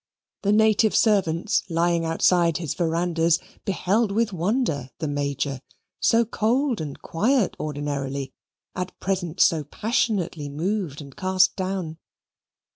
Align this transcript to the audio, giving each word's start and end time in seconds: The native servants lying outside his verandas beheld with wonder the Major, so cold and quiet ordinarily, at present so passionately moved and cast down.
The 0.41 0.51
native 0.51 0.95
servants 0.95 1.61
lying 1.69 2.05
outside 2.05 2.57
his 2.57 2.73
verandas 2.73 3.37
beheld 3.65 4.11
with 4.11 4.33
wonder 4.33 4.89
the 4.97 5.07
Major, 5.07 5.61
so 5.99 6.25
cold 6.25 6.81
and 6.81 6.99
quiet 7.03 7.55
ordinarily, 7.59 8.33
at 8.75 8.99
present 8.99 9.39
so 9.39 9.63
passionately 9.63 10.49
moved 10.49 11.01
and 11.03 11.15
cast 11.15 11.55
down. 11.55 11.99